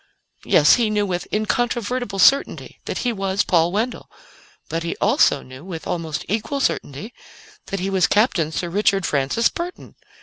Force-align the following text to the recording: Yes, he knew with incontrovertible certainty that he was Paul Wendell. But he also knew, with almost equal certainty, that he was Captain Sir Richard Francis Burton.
Yes, 0.45 0.77
he 0.77 0.89
knew 0.89 1.05
with 1.05 1.27
incontrovertible 1.31 2.17
certainty 2.17 2.79
that 2.85 2.97
he 3.05 3.13
was 3.13 3.43
Paul 3.43 3.71
Wendell. 3.71 4.09
But 4.67 4.81
he 4.81 4.95
also 4.95 5.43
knew, 5.43 5.63
with 5.63 5.85
almost 5.85 6.25
equal 6.27 6.59
certainty, 6.59 7.13
that 7.67 7.79
he 7.79 7.91
was 7.91 8.07
Captain 8.07 8.51
Sir 8.51 8.69
Richard 8.71 9.05
Francis 9.05 9.49
Burton. 9.49 9.93